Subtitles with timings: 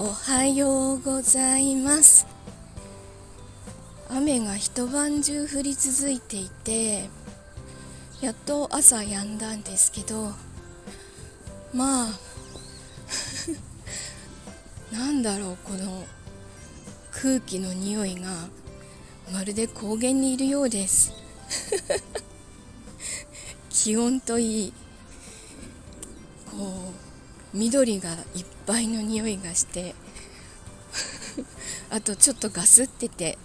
[0.00, 2.24] おはようございます。
[4.08, 7.08] 雨が一晩中降り続いていて
[8.20, 10.30] やっと朝止んだんですけど
[11.74, 12.18] まあ
[14.94, 16.06] なんだろうこの
[17.10, 18.30] 空気の匂いが
[19.32, 21.12] まるで高原にいるようです。
[23.68, 24.72] 気温といい
[26.52, 27.07] こう
[27.54, 29.94] 緑がいっぱいの匂いがして
[31.90, 33.38] あとちょっとガスってて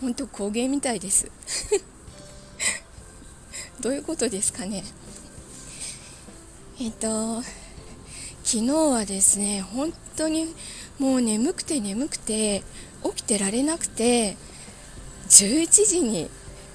[0.00, 1.30] ほんと工芸みたいです。
[3.80, 4.84] どういうことですかね。
[6.80, 7.42] えっと
[8.44, 10.54] 昨日はですね本当に
[10.98, 12.62] もう眠くて眠くて
[13.04, 14.36] 起きてられなくて
[15.28, 16.30] 11時に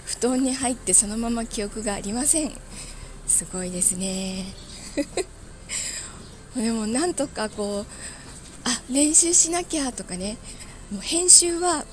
[0.05, 2.53] 布団に入ってそのまま記憶がありません。
[3.25, 4.45] すごいですね。
[6.55, 7.85] でもなんとかこう
[8.65, 10.37] あ練習しなきゃとかね。
[10.91, 11.85] もう編集は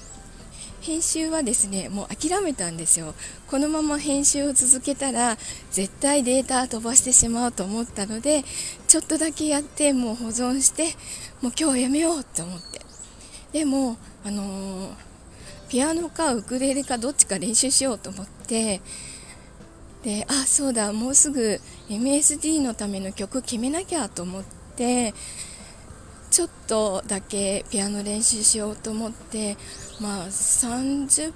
[0.83, 3.15] 編集はですねもう諦めたんですよ。
[3.49, 5.37] このまま編集を続けたら
[5.71, 8.45] 絶対データ飛ばしてしまうと思ったので
[8.89, 10.95] ちょっとだけやってもう保存して
[11.43, 12.81] もう今日やめようって思って。
[13.53, 14.95] でもあのー、
[15.69, 18.81] ピアノかウクレレかどっちか練習しようと思って
[20.03, 24.45] であそうだもうすぐ MSD のための曲決めなきゃと思っ
[24.77, 25.13] て
[26.31, 29.57] ちょっとだけピアノ練習しようと思って
[30.01, 31.33] まあ30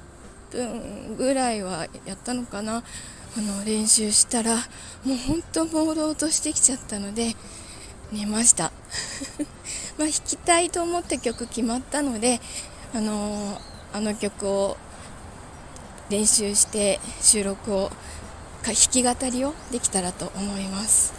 [0.50, 2.82] 分ぐらいはやったのかな
[3.36, 4.54] あの練習したら
[5.04, 7.34] もう本当朦朧としてきちゃったので
[8.12, 8.70] 寝ました。
[9.98, 12.40] まあ弾きたいと思った曲決まったので
[12.94, 13.60] あの
[13.92, 14.76] あの曲を
[16.10, 17.90] 練習して収録を
[18.66, 21.12] 弾き語りをできたらと思います。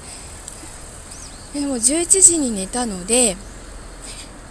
[1.53, 3.37] でも11時に寝たので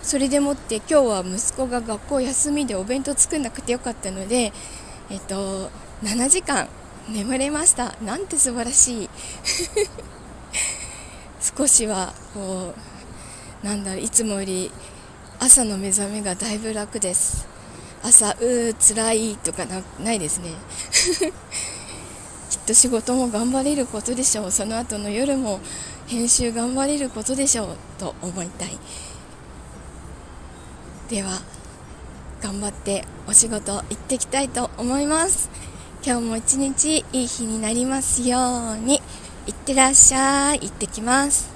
[0.02, 4.52] それでもって今日は息子が学校休みでお弁当作んなくてよかったので
[5.10, 5.70] えっと
[6.02, 6.68] 7時間
[7.08, 7.94] 眠れました。
[8.02, 9.10] なんて素晴らしい。
[11.56, 12.74] 少しはこ
[13.62, 14.70] うなんだろういつもより
[15.38, 17.46] 朝の目覚めがだいぶ楽です。
[18.02, 19.66] 朝うーつらいとか
[19.98, 20.50] ないですね。
[22.50, 24.50] きっと仕事も頑張れることでしょう。
[24.50, 25.60] その後の夜も
[26.06, 28.78] 編集頑張れることでしょうと思いたい。
[31.08, 31.40] では
[32.42, 35.50] 頑張ってお仕事行ってきたいと思います。
[36.04, 39.00] 今日も一日いい日になりますように。
[39.46, 40.60] いってらっしゃい。
[40.60, 41.53] 行ってきます。